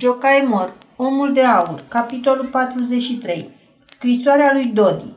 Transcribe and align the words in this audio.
Jocaimor, 0.00 0.74
Omul 0.96 1.32
de 1.32 1.42
Aur, 1.42 1.82
capitolul 1.88 2.44
43 2.44 3.50
Scrisoarea 3.90 4.50
lui 4.52 4.66
Dodi 4.66 5.12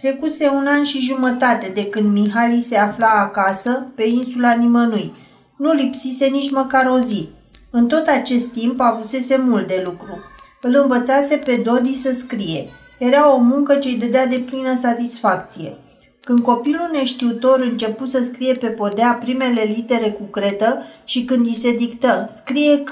Trecuse 0.00 0.48
un 0.48 0.66
an 0.66 0.84
și 0.84 1.00
jumătate 1.00 1.72
de 1.74 1.86
când 1.86 2.12
Mihali 2.12 2.60
se 2.60 2.76
afla 2.76 3.08
acasă, 3.08 3.86
pe 3.94 4.04
insula 4.06 4.52
nimănui. 4.52 5.12
Nu 5.56 5.72
lipsise 5.72 6.26
nici 6.26 6.50
măcar 6.50 6.86
o 6.86 6.98
zi. 6.98 7.28
În 7.70 7.86
tot 7.86 8.06
acest 8.06 8.46
timp 8.46 8.80
avusese 8.80 9.36
mult 9.36 9.68
de 9.68 9.82
lucru. 9.84 10.18
Îl 10.62 10.74
învățase 10.82 11.36
pe 11.36 11.62
Dodi 11.64 11.94
să 11.94 12.12
scrie. 12.12 12.70
Era 12.98 13.34
o 13.34 13.38
muncă 13.38 13.74
ce 13.74 13.88
îi 13.88 13.96
dădea 13.96 14.26
de 14.26 14.38
plină 14.38 14.76
satisfacție. 14.76 15.78
Când 16.24 16.40
copilul 16.40 16.88
neștiutor 16.92 17.60
început 17.60 18.10
să 18.10 18.22
scrie 18.22 18.54
pe 18.54 18.66
podea 18.66 19.18
primele 19.20 19.62
litere 19.62 20.10
cu 20.10 20.22
cretă 20.22 20.82
și 21.04 21.24
când 21.24 21.46
îi 21.46 21.58
se 21.62 21.76
dictă, 21.76 22.28
scrie 22.36 22.78
C, 22.78 22.90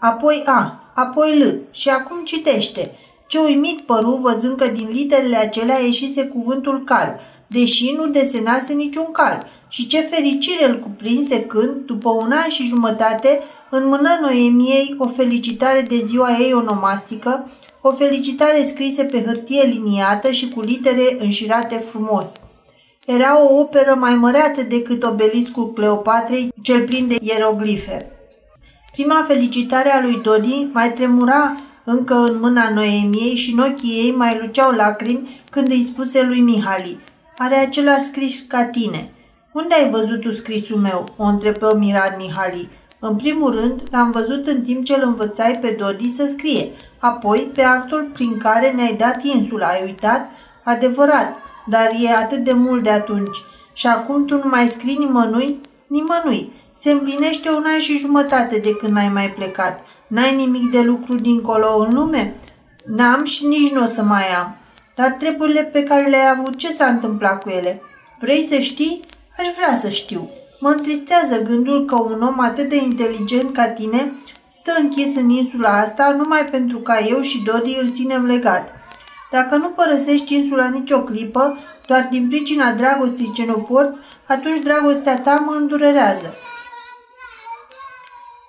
apoi 0.00 0.42
A, 0.46 0.92
apoi 0.94 1.38
L 1.38 1.60
și 1.70 1.88
acum 1.88 2.24
citește. 2.24 2.94
Ce 3.26 3.38
uimit 3.38 3.80
păru 3.80 4.18
văzând 4.22 4.56
că 4.56 4.66
din 4.66 4.88
literele 4.92 5.36
acelea 5.36 5.78
ieșise 5.78 6.24
cuvântul 6.26 6.84
cal, 6.84 7.20
deși 7.46 7.92
nu 7.96 8.06
desenase 8.06 8.72
niciun 8.72 9.08
cal. 9.12 9.46
Și 9.68 9.86
ce 9.86 10.00
fericire 10.00 10.68
îl 10.68 10.78
cuprinse 10.78 11.40
când, 11.40 11.86
după 11.86 12.08
un 12.08 12.32
an 12.32 12.48
și 12.48 12.66
jumătate, 12.66 13.40
în 13.70 13.86
mâna 13.86 14.18
Noemiei 14.20 14.94
o 14.98 15.08
felicitare 15.08 15.80
de 15.80 15.96
ziua 15.96 16.36
ei 16.38 16.52
onomastică, 16.52 17.50
o 17.80 17.92
felicitare 17.92 18.64
scrisă 18.66 19.04
pe 19.04 19.22
hârtie 19.22 19.62
liniată 19.62 20.30
și 20.30 20.48
cu 20.48 20.60
litere 20.60 21.16
înșirate 21.18 21.76
frumos. 21.76 22.28
Era 23.06 23.42
o 23.42 23.58
operă 23.60 23.96
mai 24.00 24.14
măreață 24.14 24.62
decât 24.62 25.04
obeliscul 25.04 25.72
Cleopatrei, 25.72 26.52
cel 26.62 26.84
plin 26.84 27.08
de 27.08 27.16
ieroglife. 27.20 28.19
Prima 29.00 29.24
felicitare 29.26 29.90
a 29.90 30.00
lui 30.00 30.20
Dodi 30.22 30.68
mai 30.72 30.92
tremura 30.92 31.56
încă 31.84 32.14
în 32.14 32.38
mâna 32.40 32.70
Noemiei 32.74 33.34
și 33.34 33.52
în 33.52 33.58
ochii 33.58 33.90
ei 33.90 34.14
mai 34.16 34.38
luceau 34.40 34.70
lacrimi 34.70 35.40
când 35.50 35.70
îi 35.70 35.88
spuse 35.92 36.22
lui 36.22 36.40
Mihali, 36.40 36.98
are 37.38 37.54
acela 37.54 37.98
scris 37.98 38.44
ca 38.48 38.64
tine. 38.64 39.12
Unde 39.52 39.74
ai 39.74 39.90
văzut 39.90 40.20
tu 40.20 40.32
scrisul 40.32 40.76
meu? 40.76 41.14
o 41.16 41.24
întrebă 41.24 41.76
mirat 41.78 42.18
Mihali. 42.18 42.68
În 42.98 43.16
primul 43.16 43.54
rând, 43.54 43.82
l-am 43.90 44.10
văzut 44.10 44.46
în 44.46 44.62
timp 44.62 44.84
ce 44.84 44.94
îl 44.94 45.02
învățai 45.04 45.58
pe 45.60 45.76
Dodi 45.78 46.14
să 46.14 46.26
scrie, 46.28 46.70
apoi 46.98 47.50
pe 47.54 47.62
actul 47.62 48.10
prin 48.12 48.38
care 48.38 48.70
ne-ai 48.70 48.94
dat 48.94 49.22
insula, 49.22 49.66
ai 49.66 49.82
uitat? 49.84 50.30
Adevărat, 50.64 51.36
dar 51.66 51.90
e 52.02 52.14
atât 52.14 52.44
de 52.44 52.52
mult 52.52 52.82
de 52.82 52.90
atunci. 52.90 53.36
Și 53.72 53.86
acum 53.86 54.24
tu 54.24 54.34
nu 54.34 54.48
mai 54.50 54.68
scrii 54.68 54.96
nimănui? 54.98 55.60
Nimănui. 55.86 56.52
Se 56.82 56.90
împlinește 56.90 57.50
un 57.50 57.64
an 57.74 57.78
și 57.78 57.98
jumătate 57.98 58.58
de 58.58 58.76
când 58.76 58.92
n-ai 58.92 59.08
mai 59.08 59.30
plecat. 59.30 59.80
N-ai 60.06 60.34
nimic 60.34 60.70
de 60.70 60.80
lucru 60.80 61.14
dincolo 61.14 61.76
în 61.76 61.94
lume? 61.94 62.36
N-am 62.84 63.24
și 63.24 63.46
nici 63.46 63.72
nu 63.72 63.84
o 63.84 63.86
să 63.86 64.02
mai 64.02 64.24
am. 64.40 64.56
Dar 64.96 65.10
treburile 65.10 65.62
pe 65.62 65.82
care 65.82 66.08
le-ai 66.08 66.30
avut, 66.38 66.56
ce 66.56 66.72
s-a 66.72 66.86
întâmplat 66.86 67.42
cu 67.42 67.48
ele? 67.48 67.82
Vrei 68.20 68.46
să 68.50 68.58
știi? 68.58 69.00
Aș 69.38 69.46
vrea 69.56 69.76
să 69.76 69.88
știu. 69.88 70.30
Mă 70.60 70.68
întristează 70.68 71.42
gândul 71.42 71.84
că 71.84 71.94
un 71.94 72.22
om 72.22 72.40
atât 72.40 72.68
de 72.68 72.76
inteligent 72.76 73.52
ca 73.52 73.68
tine 73.68 74.12
stă 74.48 74.72
închis 74.78 75.16
în 75.16 75.28
insula 75.28 75.78
asta 75.78 76.14
numai 76.16 76.44
pentru 76.44 76.78
ca 76.78 76.98
eu 77.08 77.20
și 77.20 77.42
Dodi 77.42 77.78
îl 77.82 77.90
ținem 77.90 78.26
legat. 78.26 78.72
Dacă 79.30 79.56
nu 79.56 79.68
părăsești 79.68 80.34
insula 80.34 80.68
nicio 80.68 81.00
clipă, 81.00 81.58
doar 81.86 82.08
din 82.10 82.28
pricina 82.28 82.72
dragostei 82.72 83.32
ce 83.34 83.44
nu 83.44 83.56
porți, 83.56 84.00
atunci 84.26 84.62
dragostea 84.62 85.18
ta 85.18 85.44
mă 85.46 85.54
îndurerează. 85.58 86.34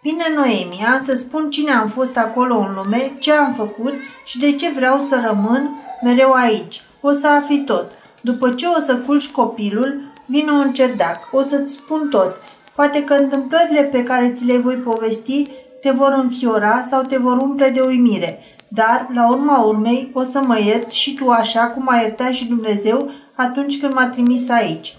Vine 0.04 0.24
Noemi, 0.36 0.86
am 0.94 1.04
să 1.04 1.16
spun 1.16 1.50
cine 1.50 1.72
am 1.72 1.88
fost 1.88 2.18
acolo 2.18 2.58
în 2.58 2.74
lume, 2.74 3.16
ce 3.20 3.32
am 3.32 3.54
făcut 3.54 3.94
și 4.26 4.40
de 4.40 4.56
ce 4.56 4.70
vreau 4.70 5.02
să 5.02 5.22
rămân 5.26 5.70
mereu 6.04 6.32
aici. 6.32 6.82
O 7.02 7.12
să 7.12 7.28
afli 7.28 7.64
tot. 7.64 7.92
După 8.22 8.52
ce 8.52 8.66
o 8.66 8.80
să 8.82 8.98
culci 8.98 9.32
copilul, 9.32 10.02
vine 10.26 10.52
un 10.52 10.74
cerdac. 10.74 11.18
O 11.32 11.42
să-ți 11.44 11.72
spun 11.72 12.10
tot. 12.10 12.36
Poate 12.76 13.04
că 13.04 13.14
întâmplările 13.14 13.84
pe 13.84 14.04
care 14.04 14.34
ți 14.34 14.46
le 14.46 14.58
voi 14.58 14.76
povesti 14.76 15.48
te 15.82 15.92
vor 15.92 16.14
înfiora 16.24 16.84
sau 16.90 17.02
te 17.02 17.18
vor 17.18 17.38
umple 17.38 17.70
de 17.70 17.82
uimire. 17.82 18.40
Dar, 18.68 19.08
la 19.14 19.30
urma 19.30 19.58
urmei, 19.58 20.12
o 20.14 20.24
să 20.24 20.42
mă 20.46 20.60
iert 20.60 20.92
și 20.92 21.14
tu 21.14 21.30
așa 21.30 21.68
cum 21.68 21.88
a 21.90 21.96
iertat 21.96 22.32
și 22.32 22.48
Dumnezeu 22.48 23.10
atunci 23.36 23.80
când 23.80 23.94
m-a 23.94 24.08
trimis 24.08 24.50
aici. 24.50 24.96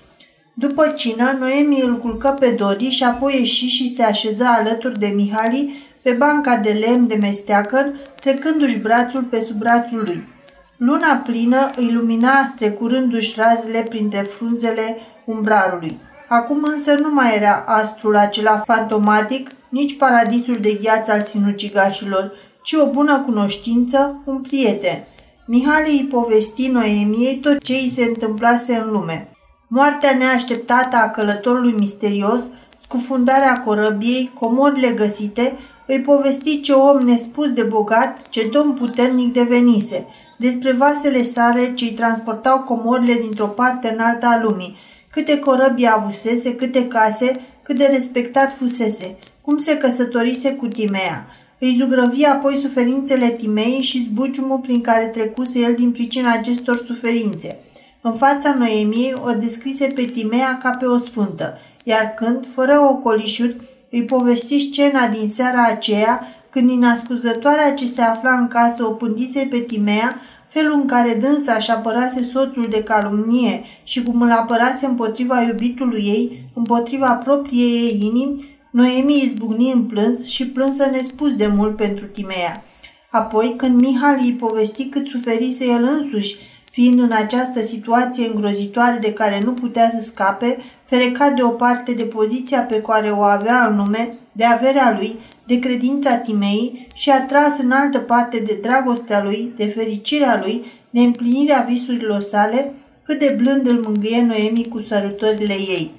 După 0.55 0.89
cină, 0.97 1.37
Noemi 1.39 1.81
îl 1.81 1.99
culcă 1.99 2.37
pe 2.41 2.51
Dodi 2.51 2.89
și 2.89 3.05
apoi 3.05 3.35
ieși 3.39 3.67
și 3.67 3.95
se 3.95 4.03
așeză 4.03 4.45
alături 4.45 4.99
de 4.99 5.07
Mihali 5.07 5.75
pe 6.03 6.13
banca 6.13 6.57
de 6.57 6.71
lemn 6.71 7.07
de 7.07 7.15
mesteacăn, 7.15 8.01
trecându-și 8.21 8.79
brațul 8.79 9.23
pe 9.23 9.45
sub 9.47 9.57
brațul 9.57 10.03
lui. 10.05 10.29
Luna 10.77 11.23
plină 11.27 11.71
îi 11.77 11.93
lumina 11.93 12.53
strecurându-și 12.55 13.35
razele 13.37 13.87
printre 13.89 14.21
frunzele 14.21 14.97
umbrarului. 15.25 15.99
Acum 16.29 16.65
însă 16.65 16.93
nu 16.93 17.15
mai 17.15 17.37
era 17.37 17.65
astrul 17.67 18.17
acela 18.17 18.63
fantomatic, 18.67 19.51
nici 19.69 19.97
paradisul 19.97 20.59
de 20.61 20.79
gheață 20.83 21.13
al 21.13 21.23
sinucigașilor, 21.23 22.33
ci 22.63 22.73
o 22.73 22.91
bună 22.91 23.21
cunoștință, 23.27 24.23
un 24.25 24.41
prieten. 24.41 25.05
Mihali 25.47 25.91
îi 25.91 26.09
povesti 26.11 26.69
Noemiei 26.69 27.37
tot 27.37 27.63
ce 27.63 27.73
îi 27.73 27.93
se 27.97 28.03
întâmplase 28.05 28.75
în 28.75 28.91
lume. 28.91 29.32
Moartea 29.75 30.17
neașteptată 30.17 30.97
a 30.97 31.11
călătorului 31.11 31.75
misterios, 31.79 32.43
scufundarea 32.83 33.63
corăbiei, 33.63 34.31
comorile 34.39 34.89
găsite, 34.89 35.59
îi 35.87 36.01
povesti 36.01 36.61
ce 36.61 36.73
om 36.73 36.99
nespus 36.99 37.53
de 37.53 37.63
bogat, 37.63 38.29
ce 38.29 38.49
domn 38.53 38.73
puternic 38.73 39.33
devenise, 39.33 40.07
despre 40.39 40.73
vasele 40.73 41.23
sale 41.23 41.75
ce 41.75 41.85
îi 41.85 41.93
transportau 41.93 42.59
comorile 42.59 43.15
dintr-o 43.15 43.47
parte 43.47 43.93
în 43.93 44.01
alta 44.01 44.29
a 44.29 44.43
lumii, 44.43 44.77
câte 45.11 45.39
corăbii 45.39 45.91
avusese, 45.91 46.55
câte 46.55 46.89
case, 46.89 47.41
cât 47.63 47.77
de 47.77 47.89
respectat 47.93 48.57
fusese, 48.57 49.17
cum 49.41 49.59
se 49.59 49.77
căsătorise 49.77 50.53
cu 50.55 50.67
Timea. 50.67 51.27
Îi 51.59 51.77
zugrăvi 51.81 52.25
apoi 52.25 52.59
suferințele 52.63 53.29
Timei 53.29 53.81
și 53.81 54.09
zbuciumul 54.11 54.59
prin 54.59 54.81
care 54.81 55.05
trecuse 55.05 55.59
el 55.59 55.75
din 55.75 55.93
pricina 55.93 56.33
acestor 56.33 56.85
suferințe. 56.87 57.59
În 58.05 58.13
fața 58.13 58.55
Noemiei 58.55 59.15
o 59.25 59.33
descrise 59.33 59.87
pe 59.87 60.03
Timea 60.03 60.59
ca 60.63 60.71
pe 60.71 60.85
o 60.85 60.99
sfântă, 60.99 61.59
iar 61.85 62.15
când, 62.17 62.47
fără 62.55 62.81
ocolișuri, 62.81 63.57
îi 63.91 64.05
povesti 64.05 64.59
scena 64.59 65.07
din 65.07 65.29
seara 65.29 65.65
aceea, 65.65 66.27
când 66.51 66.69
din 66.69 66.85
ascuzătoarea 66.85 67.75
ce 67.75 67.87
se 67.87 68.03
afla 68.03 68.39
în 68.39 68.49
casă 68.49 68.85
o 68.85 68.91
pândise 68.91 69.47
pe 69.51 69.59
Timea, 69.59 70.21
felul 70.49 70.73
în 70.73 70.87
care 70.87 71.19
dânsa 71.21 71.59
și 71.59 71.71
apărase 71.71 72.23
soțul 72.33 72.67
de 72.71 72.83
calumnie 72.83 73.65
și 73.83 74.03
cum 74.03 74.23
îl 74.23 74.31
apărase 74.31 74.87
împotriva 74.87 75.43
iubitului 75.43 76.03
ei, 76.05 76.51
împotriva 76.55 77.13
propriei 77.15 77.83
ei 77.83 78.01
inimi, 78.01 78.51
Noemi 78.71 79.23
izbucni 79.25 79.73
în 79.73 79.85
plâns 79.85 80.27
și 80.27 80.47
plânsă 80.47 80.89
nespus 80.93 81.35
de 81.35 81.47
mult 81.47 81.77
pentru 81.77 82.07
Timea. 82.07 82.65
Apoi, 83.11 83.55
când 83.57 83.81
Mihal 83.81 84.19
îi 84.21 84.33
povesti 84.33 84.89
cât 84.89 85.07
suferise 85.07 85.65
el 85.65 85.83
însuși, 85.83 86.37
fiind 86.73 87.01
în 87.01 87.13
această 87.13 87.63
situație 87.63 88.27
îngrozitoare 88.27 88.99
de 89.01 89.13
care 89.13 89.41
nu 89.45 89.53
putea 89.53 89.91
să 89.91 90.05
scape, 90.05 90.59
fereca 90.85 91.31
de 91.31 91.43
o 91.43 91.49
parte 91.49 91.93
de 91.93 92.05
poziția 92.05 92.61
pe 92.61 92.81
care 92.81 93.11
o 93.11 93.23
avea 93.23 93.67
în 93.67 93.77
lume, 93.77 94.17
de 94.33 94.45
averea 94.45 94.97
lui, 94.99 95.17
de 95.47 95.59
credința 95.59 96.17
Timei 96.17 96.89
și 96.95 97.11
atras 97.11 97.59
în 97.59 97.71
altă 97.71 97.99
parte 97.99 98.39
de 98.39 98.59
dragostea 98.63 99.23
lui, 99.23 99.53
de 99.57 99.65
fericirea 99.65 100.41
lui, 100.45 100.65
de 100.91 101.01
împlinirea 101.01 101.67
visurilor 101.69 102.21
sale, 102.21 102.73
cât 103.05 103.19
de 103.19 103.37
blând 103.43 103.67
îl 103.67 103.81
mângâie 103.81 104.23
Noemi 104.23 104.69
cu 104.69 104.81
sărutările 104.81 105.55
ei. 105.55 105.91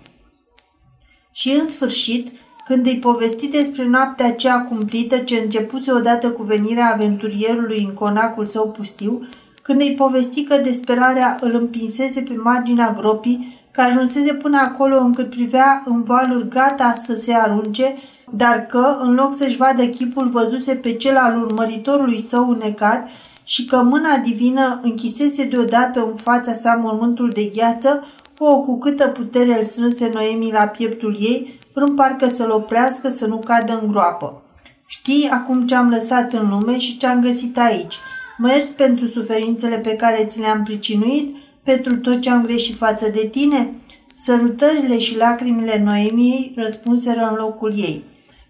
Și 1.31 1.51
în 1.51 1.67
sfârșit, 1.67 2.31
când 2.65 2.85
îi 2.85 2.99
povesti 2.99 3.47
despre 3.47 3.85
noaptea 3.85 4.25
aceea 4.25 4.61
cumplită 4.61 5.17
ce 5.17 5.35
începuse 5.35 5.91
odată 5.91 6.31
cu 6.31 6.43
venirea 6.43 6.91
aventurierului 6.93 7.83
în 7.87 7.93
conacul 7.93 8.47
său 8.47 8.71
pustiu, 8.71 9.27
când 9.63 9.81
îi 9.81 9.95
povesti 9.97 10.43
că 10.43 10.57
desperarea 10.57 11.37
îl 11.41 11.53
împinsese 11.53 12.21
pe 12.21 12.33
marginea 12.43 12.93
gropii, 12.97 13.61
că 13.71 13.81
ajunsese 13.81 14.33
până 14.33 14.57
acolo 14.57 14.99
încât 14.99 15.29
privea 15.29 15.83
în 15.85 16.03
valuri 16.03 16.47
gata 16.47 17.01
să 17.05 17.15
se 17.15 17.33
arunce, 17.33 17.95
dar 18.31 18.65
că, 18.65 18.97
în 19.01 19.13
loc 19.13 19.35
să-și 19.37 19.57
vadă 19.57 19.85
chipul, 19.85 20.29
văzuse 20.29 20.75
pe 20.75 20.93
cel 20.93 21.17
al 21.17 21.41
urmăritorului 21.41 22.25
său 22.29 22.49
unecat 22.49 23.07
și 23.43 23.65
că 23.65 23.83
mâna 23.83 24.17
divină 24.17 24.79
închisese 24.83 25.43
deodată 25.43 25.99
în 25.99 26.15
fața 26.15 26.53
sa 26.53 26.79
mormântul 26.83 27.29
de 27.29 27.51
gheață, 27.55 28.03
o 28.37 28.61
cu 28.61 28.77
câtă 28.77 29.07
putere 29.07 29.57
îl 29.57 29.63
strânse 29.63 30.09
Noemi 30.13 30.51
la 30.51 30.63
pieptul 30.63 31.17
ei, 31.19 31.59
vrând 31.73 31.95
parcă 31.95 32.27
să-l 32.27 32.51
oprească 32.51 33.09
să 33.09 33.25
nu 33.25 33.37
cadă 33.37 33.79
în 33.81 33.91
groapă. 33.91 34.41
Știi 34.85 35.29
acum 35.31 35.65
ce 35.67 35.75
am 35.75 35.89
lăsat 35.89 36.33
în 36.33 36.49
lume 36.49 36.77
și 36.77 36.97
ce 36.97 37.07
am 37.07 37.21
găsit 37.21 37.57
aici. 37.57 37.95
Mă 38.43 38.51
ierți 38.51 38.75
pentru 38.75 39.07
suferințele 39.07 39.77
pe 39.77 39.95
care 39.95 40.25
ți 40.29 40.39
le-am 40.39 40.63
pricinuit, 40.63 41.35
pentru 41.63 41.97
tot 41.97 42.21
ce 42.21 42.29
am 42.29 42.45
greșit 42.45 42.75
față 42.75 43.09
de 43.09 43.27
tine? 43.31 43.73
Sărutările 44.15 44.97
și 44.97 45.17
lacrimile 45.17 45.81
Noemiei 45.83 46.53
răspunseră 46.55 47.27
în 47.31 47.35
locul 47.35 47.73
ei. 47.75 48.03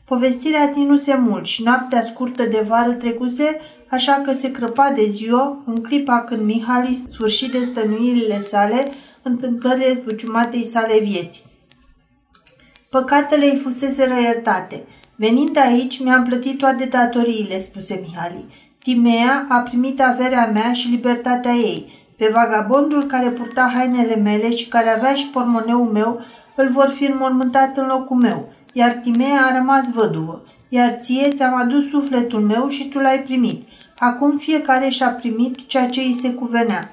Povestirea 0.06 0.69
ținuse 0.69 1.16
mult 1.16 1.45
și 1.45 1.63
noaptea 1.63 2.06
scurtă 2.06 2.44
de 2.44 2.66
vară 2.68 2.92
trecuse, 2.92 3.60
așa 3.90 4.22
că 4.25 4.34
se 4.34 4.51
crăpa 4.51 4.92
de 4.95 5.06
ziua 5.10 5.62
în 5.66 5.81
clipa 5.81 6.22
când 6.22 6.42
Mihali 6.42 7.04
sfârșit 7.10 7.51
de 7.51 7.60
stănuirile 7.72 8.40
sale, 8.40 8.92
întâmplările 9.22 9.94
zbuciumatei 9.94 10.66
sale 10.66 11.00
vieți. 11.00 11.44
Păcatele 12.90 13.45
îi 13.45 13.60
fusese 13.60 14.22
iertate. 14.24 14.84
Venind 15.16 15.57
aici, 15.57 16.00
mi-am 16.00 16.24
plătit 16.24 16.57
toate 16.57 16.86
datoriile, 16.86 17.62
spuse 17.62 18.04
Mihali. 18.07 18.45
Timea 18.83 19.45
a 19.50 19.59
primit 19.59 20.01
averea 20.01 20.50
mea 20.53 20.74
și 20.74 20.89
libertatea 20.89 21.51
ei. 21.51 21.91
Pe 22.18 22.30
vagabondul 22.33 23.03
care 23.03 23.30
purta 23.30 23.71
hainele 23.75 24.15
mele 24.15 24.56
și 24.56 24.68
care 24.68 24.89
avea 24.89 25.13
și 25.13 25.27
pormoneul 25.27 25.91
meu, 25.91 26.21
îl 26.56 26.69
vor 26.69 26.94
fi 26.95 27.06
înmormântat 27.06 27.77
în 27.77 27.85
locul 27.85 28.18
meu, 28.18 28.50
iar 28.74 28.91
Timea 28.91 29.41
a 29.50 29.57
rămas 29.57 29.89
văduvă. 29.94 30.45
Iar 30.69 30.97
ție 31.01 31.30
ți-am 31.35 31.56
adus 31.56 31.89
sufletul 31.89 32.39
meu 32.39 32.68
și 32.68 32.89
tu 32.89 33.00
l-ai 33.00 33.19
primit. 33.19 33.68
Acum 33.97 34.38
fiecare 34.38 34.89
și-a 34.89 35.09
primit 35.09 35.68
ceea 35.68 35.89
ce 35.89 36.00
îi 36.00 36.19
se 36.21 36.30
cuvenea. 36.30 36.91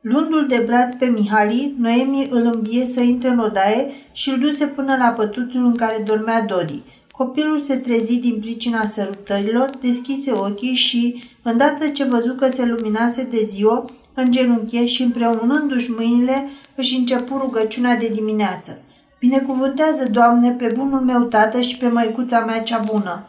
Luându-l 0.00 0.46
de 0.46 0.62
braț 0.66 0.92
pe 0.98 1.06
Mihali, 1.06 1.74
Noemi 1.78 2.28
îl 2.30 2.50
îmbie 2.54 2.86
să 2.86 3.00
intre 3.00 3.28
în 3.28 3.38
odaie 3.38 3.90
și 4.12 4.30
îl 4.30 4.38
duse 4.38 4.66
până 4.66 4.96
la 4.96 5.08
pătuțul 5.08 5.64
în 5.64 5.74
care 5.74 6.02
dormea 6.06 6.42
Dodi. 6.42 6.82
Copilul 7.16 7.58
se 7.58 7.76
trezi 7.76 8.18
din 8.18 8.40
pricina 8.40 8.86
sărutărilor, 8.86 9.70
deschise 9.80 10.32
ochii 10.32 10.74
și, 10.74 11.24
îndată 11.42 11.88
ce 11.88 12.04
văzu 12.04 12.34
că 12.34 12.50
se 12.50 12.64
luminase 12.64 13.22
de 13.22 13.48
ziua, 13.50 13.84
îngenunche 14.14 14.86
și 14.86 15.02
împreunându-și 15.02 15.90
mâinile 15.90 16.48
își 16.74 16.96
începu 16.96 17.38
rugăciunea 17.38 17.96
de 17.96 18.10
dimineață. 18.14 18.78
Binecuvântează, 19.18 20.08
Doamne, 20.10 20.50
pe 20.50 20.72
bunul 20.76 21.00
meu 21.00 21.22
tată 21.22 21.60
și 21.60 21.76
pe 21.76 21.88
măicuța 21.88 22.38
mea 22.38 22.62
cea 22.62 22.78
bună. 22.92 23.28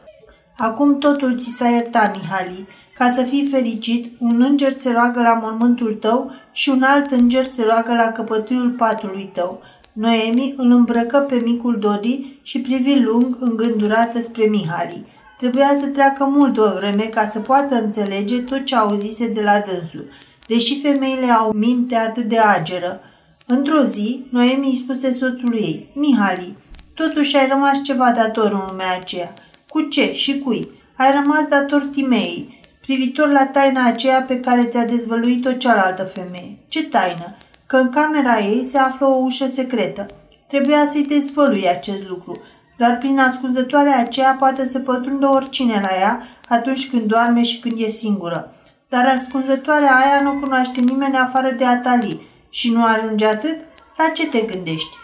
Acum 0.58 0.98
totul 0.98 1.38
ți 1.38 1.56
s-a 1.58 1.68
iertat, 1.68 2.16
Mihali. 2.16 2.68
Ca 2.98 3.12
să 3.16 3.22
fii 3.22 3.48
fericit, 3.52 4.20
un 4.20 4.42
înger 4.42 4.72
se 4.72 4.92
roagă 4.92 5.22
la 5.22 5.34
mormântul 5.34 5.94
tău 5.94 6.32
și 6.52 6.70
un 6.70 6.84
alt 6.84 7.12
înger 7.12 7.46
se 7.46 7.64
roagă 7.64 7.94
la 7.94 8.12
căpătuiul 8.12 8.70
patului 8.70 9.32
tău. 9.34 9.62
Noemi 9.96 10.54
îl 10.58 10.72
îmbrăcă 10.72 11.18
pe 11.18 11.42
micul 11.46 11.80
Dodi 11.80 12.40
și 12.42 12.60
privi 12.60 13.00
lung, 13.00 13.38
îngândurată 13.40 14.22
spre 14.22 14.46
Mihali. 14.46 15.06
Trebuia 15.38 15.72
să 15.80 15.88
treacă 15.88 16.24
mult 16.24 16.58
o 16.58 16.74
vreme 16.76 17.04
ca 17.04 17.28
să 17.28 17.40
poată 17.40 17.76
înțelege 17.76 18.38
tot 18.38 18.66
ce 18.66 18.76
auzise 18.76 19.28
de 19.28 19.42
la 19.42 19.60
dânsul, 19.60 20.10
deși 20.48 20.82
femeile 20.82 21.32
au 21.32 21.52
minte 21.52 21.96
atât 21.96 22.24
de 22.24 22.38
ageră. 22.38 23.02
Într-o 23.46 23.84
zi, 23.84 24.26
Noemi 24.30 24.68
îi 24.68 24.82
spuse 24.84 25.14
soțului 25.14 25.60
ei, 25.60 25.90
Mihali, 25.94 26.56
totuși 26.94 27.38
ai 27.38 27.48
rămas 27.48 27.82
ceva 27.84 28.12
dator 28.12 28.52
în 28.52 28.62
lumea 28.70 28.96
aceea. 29.00 29.34
Cu 29.70 29.82
ce 29.82 30.14
și 30.14 30.40
cui? 30.40 30.70
Ai 30.98 31.12
rămas 31.12 31.48
dator 31.50 31.82
Timei, 31.92 32.60
privitor 32.82 33.30
la 33.30 33.46
taina 33.46 33.86
aceea 33.86 34.22
pe 34.22 34.40
care 34.40 34.64
ți-a 34.64 34.86
dezvăluit-o 34.86 35.52
cealaltă 35.52 36.04
femeie. 36.04 36.58
Ce 36.68 36.84
taină? 36.84 37.36
Că 37.68 37.78
în 37.78 37.90
camera 37.90 38.40
ei 38.40 38.64
se 38.64 38.78
află 38.78 39.06
o 39.06 39.16
ușă 39.16 39.48
secretă. 39.54 40.08
Trebuia 40.48 40.88
să-i 40.92 41.06
dezvălui 41.06 41.70
acest 41.70 42.08
lucru. 42.08 42.42
Doar 42.78 42.98
prin 42.98 43.20
ascunzătoarea 43.20 44.00
aceea 44.00 44.36
poate 44.40 44.68
să 44.68 44.80
pătrundă 44.80 45.28
oricine 45.28 45.80
la 45.82 46.00
ea 46.00 46.24
atunci 46.48 46.90
când 46.90 47.04
doarme 47.04 47.44
și 47.44 47.60
când 47.60 47.80
e 47.80 47.90
singură. 47.90 48.52
Dar 48.90 49.06
ascunzătoarea 49.16 49.96
aia 49.96 50.22
nu 50.22 50.40
cunoaște 50.40 50.80
nimeni 50.80 51.16
afară 51.16 51.52
de 51.52 51.66
Atali. 51.66 52.22
Și 52.50 52.72
nu 52.72 52.84
ajunge 52.84 53.26
atât? 53.26 53.58
La 53.98 54.10
ce 54.14 54.28
te 54.28 54.42
gândești? 54.42 54.96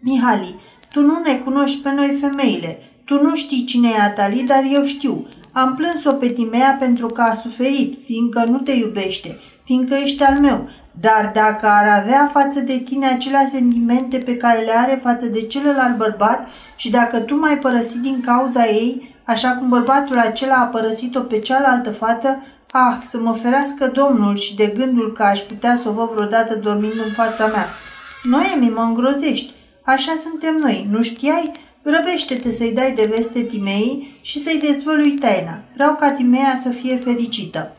Mihali, 0.00 0.60
tu 0.92 1.00
nu 1.00 1.20
ne 1.24 1.34
cunoști 1.34 1.82
pe 1.82 1.92
noi 1.92 2.18
femeile. 2.20 2.82
Tu 3.04 3.22
nu 3.22 3.36
știi 3.36 3.64
cine 3.64 3.88
e 3.88 4.00
Atali, 4.00 4.42
dar 4.42 4.64
eu 4.72 4.84
știu. 4.84 5.26
Am 5.52 5.74
plâns-o 5.74 6.12
pe 6.12 6.28
Timea 6.28 6.76
pentru 6.80 7.06
că 7.06 7.20
a 7.20 7.34
suferit, 7.34 7.98
fiindcă 8.04 8.44
nu 8.44 8.58
te 8.58 8.72
iubește, 8.72 9.38
fiindcă 9.64 9.94
ești 9.94 10.22
al 10.22 10.38
meu. 10.38 10.68
Dar 11.00 11.30
dacă 11.34 11.66
ar 11.66 12.00
avea 12.00 12.30
față 12.32 12.60
de 12.60 12.78
tine 12.78 13.06
acelea 13.06 13.48
sentimente 13.50 14.18
pe 14.18 14.36
care 14.36 14.60
le 14.60 14.72
are 14.76 15.00
față 15.02 15.26
de 15.26 15.42
celălalt 15.42 15.96
bărbat 15.96 16.48
și 16.76 16.90
dacă 16.90 17.20
tu 17.20 17.34
m-ai 17.34 17.58
părăsit 17.58 18.00
din 18.00 18.20
cauza 18.26 18.66
ei, 18.66 19.16
așa 19.24 19.56
cum 19.56 19.68
bărbatul 19.68 20.18
acela 20.18 20.54
a 20.54 20.64
părăsit-o 20.64 21.20
pe 21.20 21.38
cealaltă 21.38 21.90
fată, 21.90 22.42
ah, 22.70 22.96
să 23.10 23.18
mă 23.20 23.32
ferească 23.42 23.86
Domnul 23.86 24.36
și 24.36 24.56
de 24.56 24.72
gândul 24.76 25.12
că 25.12 25.22
aș 25.22 25.40
putea 25.40 25.80
să 25.82 25.88
o 25.88 25.92
văd 25.92 26.08
vreodată 26.08 26.54
dormind 26.54 26.94
în 27.06 27.12
fața 27.12 27.46
mea. 27.46 27.68
Noemi, 28.22 28.74
mă 28.74 28.82
îngrozești. 28.82 29.52
Așa 29.82 30.12
suntem 30.22 30.56
noi, 30.56 30.86
nu 30.90 31.02
știai? 31.02 31.52
Grăbește-te 31.82 32.50
să-i 32.52 32.72
dai 32.72 32.92
de 32.92 33.10
veste 33.14 33.40
Timei 33.40 34.18
și 34.20 34.42
să-i 34.42 34.62
dezvălui 34.70 35.10
taina. 35.10 35.62
Vreau 35.74 35.94
ca 35.94 36.10
Timea 36.10 36.58
să 36.62 36.68
fie 36.68 36.96
fericită. 36.96 37.72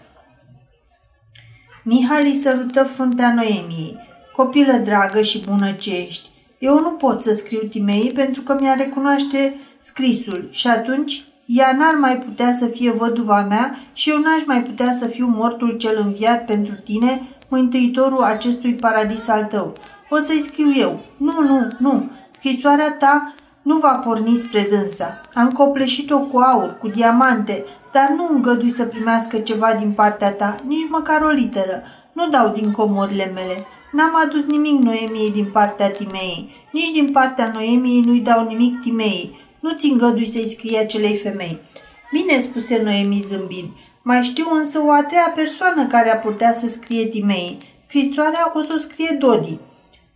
Mihali 1.85 2.33
sărută 2.33 2.83
fruntea 2.83 3.33
Noemiei. 3.33 3.97
Copilă 4.35 4.73
dragă 4.73 5.21
și 5.21 5.43
bună 5.45 5.71
ce 5.71 5.89
ești. 6.07 6.29
Eu 6.59 6.79
nu 6.79 6.89
pot 6.89 7.21
să 7.21 7.33
scriu 7.33 7.59
Timei 7.59 8.11
pentru 8.15 8.41
că 8.41 8.57
mi-a 8.59 8.73
recunoaște 8.73 9.55
scrisul 9.81 10.47
și 10.51 10.67
atunci 10.67 11.25
ea 11.45 11.75
n-ar 11.77 11.95
mai 11.99 12.17
putea 12.17 12.55
să 12.59 12.65
fie 12.65 12.91
văduva 12.91 13.45
mea 13.49 13.77
și 13.93 14.09
eu 14.09 14.17
n-aș 14.17 14.45
mai 14.45 14.63
putea 14.63 14.95
să 14.99 15.07
fiu 15.07 15.27
mortul 15.27 15.77
cel 15.77 16.01
înviat 16.05 16.45
pentru 16.45 16.75
tine, 16.83 17.21
mântuitorul 17.47 18.23
acestui 18.23 18.73
paradis 18.73 19.27
al 19.27 19.43
tău. 19.43 19.73
O 20.09 20.17
să-i 20.17 20.47
scriu 20.49 20.71
eu. 20.75 20.99
Nu, 21.17 21.41
nu, 21.41 21.67
nu. 21.77 22.09
Scrisoarea 22.35 22.95
ta 22.99 23.33
nu 23.61 23.77
va 23.77 24.01
porni 24.05 24.35
spre 24.35 24.67
dânsa. 24.69 25.21
Am 25.33 25.51
copleșit-o 25.51 26.19
cu 26.19 26.37
aur, 26.37 26.77
cu 26.77 26.87
diamante, 26.87 27.65
dar 27.93 28.09
nu 28.15 28.27
îngădui 28.31 28.73
să 28.73 28.85
primească 28.85 29.37
ceva 29.37 29.73
din 29.73 29.91
partea 29.91 30.31
ta, 30.31 30.59
nici 30.67 30.89
măcar 30.89 31.21
o 31.21 31.29
literă. 31.29 31.83
Nu 32.13 32.29
dau 32.29 32.47
din 32.49 32.71
comorile 32.71 33.31
mele. 33.33 33.65
N-am 33.91 34.15
adus 34.25 34.43
nimic 34.47 34.79
Noemiei 34.79 35.31
din 35.31 35.45
partea 35.51 35.89
Timei. 35.91 36.49
Nici 36.71 36.91
din 36.91 37.11
partea 37.11 37.51
Noemiei 37.53 38.01
nu-i 38.01 38.19
dau 38.19 38.47
nimic 38.47 38.81
Timei. 38.81 39.35
Nu 39.59 39.71
ți 39.77 39.87
îngădui 39.87 40.31
să-i 40.31 40.49
scrie 40.49 40.79
acelei 40.79 41.17
femei. 41.17 41.59
Bine, 42.11 42.39
spuse 42.39 42.81
Noemi 42.83 43.25
zâmbind. 43.29 43.69
Mai 44.01 44.23
știu 44.23 44.45
însă 44.51 44.79
o 44.85 44.91
a 44.91 45.03
treia 45.03 45.31
persoană 45.35 45.87
care 45.87 46.13
a 46.13 46.17
putea 46.17 46.53
să 46.53 46.67
scrie 46.69 47.05
Timei. 47.05 47.57
Scrisoarea 47.87 48.51
o 48.53 48.59
să 48.61 48.73
o 48.77 48.79
scrie 48.79 49.17
Dodi. 49.19 49.57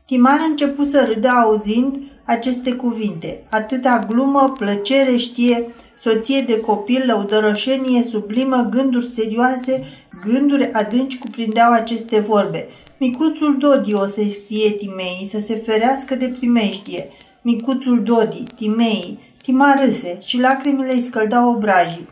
Timar 0.06 0.40
începu 0.50 0.84
să 0.84 1.10
râdă 1.14 1.30
auzind 1.30 1.98
aceste 2.28 2.72
cuvinte. 2.72 3.44
Atâta 3.50 4.06
glumă, 4.10 4.54
plăcere 4.58 5.16
știe, 5.16 5.68
soție 6.00 6.44
de 6.48 6.60
copil, 6.60 7.04
lăudărășenie 7.06 8.04
sublimă, 8.12 8.68
gânduri 8.72 9.12
serioase, 9.16 9.84
gânduri 10.24 10.72
adânci 10.72 11.18
cuprindeau 11.18 11.72
aceste 11.72 12.20
vorbe. 12.20 12.68
Micuțul 13.00 13.58
Dodi 13.58 13.94
o 13.94 14.08
să-i 14.08 14.30
scrie 14.30 14.70
Timei 14.70 15.28
să 15.30 15.40
se 15.40 15.56
ferească 15.56 16.16
de 16.16 16.36
primejdie. 16.40 17.10
Micuțul 17.42 18.04
Dodi, 18.04 18.44
Timei, 18.56 19.20
Tima 19.44 19.76
râse 19.80 20.20
și 20.26 20.40
lacrimile 20.40 20.94
îi 20.94 21.02
scăldau 21.02 21.50
obrajii. 21.50 22.08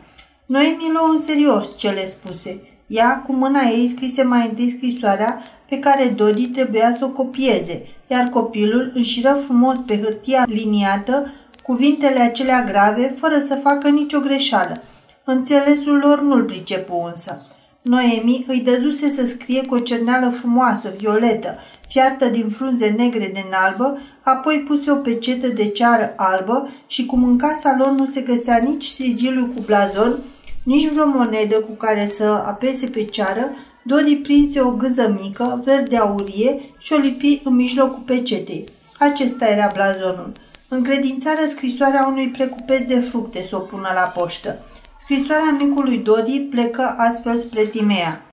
Noemi 0.46 0.90
luă 0.92 1.08
în 1.12 1.20
serios 1.20 1.76
cele 1.78 2.06
spuse. 2.06 2.60
Ea, 2.86 3.22
cu 3.26 3.32
mâna 3.32 3.60
ei, 3.60 3.88
scrise 3.88 4.22
mai 4.22 4.46
întâi 4.48 4.68
scrisoarea 4.76 5.42
pe 5.68 5.78
care 5.78 6.06
Dodi 6.16 6.46
trebuia 6.46 6.96
să 6.98 7.04
o 7.04 7.08
copieze, 7.08 7.86
iar 8.06 8.28
copilul 8.28 8.92
înșiră 8.94 9.38
frumos 9.44 9.76
pe 9.86 10.00
hârtia 10.00 10.44
liniată 10.48 11.32
cuvintele 11.62 12.20
acelea 12.20 12.64
grave, 12.64 13.14
fără 13.18 13.38
să 13.38 13.58
facă 13.62 13.88
nicio 13.88 14.20
greșeală. 14.20 14.82
Înțelesul 15.24 15.98
lor 15.98 16.20
nu-l 16.22 16.44
pricepu 16.44 17.04
însă. 17.06 17.46
Noemi 17.82 18.44
îi 18.48 18.60
dăduse 18.60 19.10
să 19.10 19.26
scrie 19.26 19.62
cu 19.62 19.74
o 19.74 19.78
cerneală 19.78 20.30
frumoasă, 20.30 20.92
violetă, 20.98 21.58
fiartă 21.88 22.26
din 22.28 22.48
frunze 22.48 22.94
negre 22.96 23.30
de 23.32 23.44
albă, 23.66 23.98
apoi 24.22 24.64
puse 24.66 24.90
o 24.90 24.94
pecetă 24.94 25.48
de 25.48 25.68
ceară 25.68 26.12
albă 26.16 26.68
și 26.86 27.06
cum 27.06 27.24
în 27.24 27.38
casa 27.38 27.76
lor 27.78 27.90
nu 27.90 28.06
se 28.06 28.20
găsea 28.20 28.56
nici 28.56 28.84
sigiliul 28.84 29.46
cu 29.46 29.60
blazon, 29.66 30.16
nici 30.62 30.88
vreo 30.88 31.06
monedă 31.06 31.60
cu 31.60 31.72
care 31.72 32.10
să 32.16 32.42
apese 32.46 32.86
pe 32.86 33.04
ceară, 33.04 33.50
Dodi 33.86 34.16
prinse 34.16 34.60
o 34.60 34.70
gâză 34.70 35.16
mică, 35.22 35.62
verde 35.64 35.96
aurie 35.96 36.60
și 36.78 36.92
o 36.92 36.96
lipi 36.96 37.40
în 37.44 37.54
mijlocul 37.54 38.02
pecetei. 38.06 38.68
Acesta 38.98 39.46
era 39.46 39.70
blazonul. 39.74 40.32
Încredințarea 40.68 41.46
scrisoarea 41.48 42.06
unui 42.06 42.28
precupeț 42.28 42.86
de 42.86 43.00
fructe 43.00 43.42
să 43.48 43.56
o 43.56 43.58
pună 43.58 43.88
la 43.94 44.00
poștă. 44.00 44.58
Scrisoarea 45.00 45.56
micului 45.60 45.98
Dodi 45.98 46.40
plecă 46.40 46.94
astfel 46.98 47.38
spre 47.38 47.64
Timea. 47.64 48.24